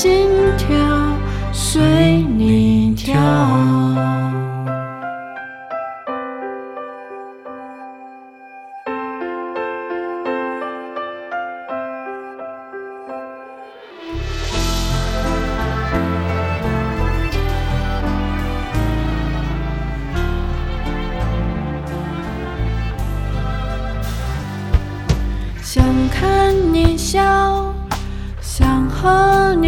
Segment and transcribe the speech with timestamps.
[0.00, 0.76] 心跳
[1.52, 3.16] 随你跳？
[25.60, 27.74] 想看你笑，
[28.40, 29.67] 想和你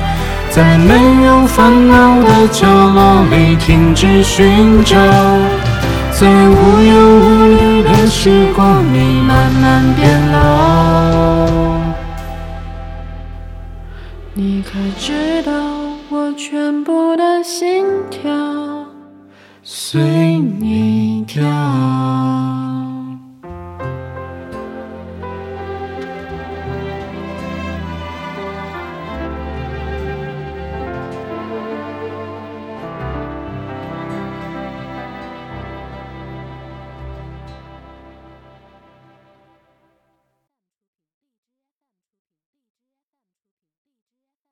[0.53, 4.97] 在没有烦恼的角落里停止寻找，
[6.11, 11.47] 在无忧无虑的时光里慢慢变老。
[14.33, 15.53] 你可知道
[16.09, 18.29] 我全部的心跳
[19.63, 20.01] 随
[20.59, 20.90] 你